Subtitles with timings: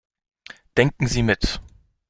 [0.77, 1.61] Denken Sie mit.